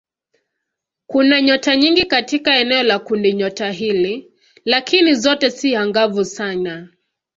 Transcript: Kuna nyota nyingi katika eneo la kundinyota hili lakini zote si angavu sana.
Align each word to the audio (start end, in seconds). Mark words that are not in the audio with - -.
Kuna 1.07 1.41
nyota 1.41 1.75
nyingi 1.75 2.05
katika 2.05 2.57
eneo 2.57 2.83
la 2.83 2.99
kundinyota 2.99 3.71
hili 3.71 4.31
lakini 4.65 5.15
zote 5.15 5.51
si 5.51 5.75
angavu 5.75 6.25
sana. 6.25 6.89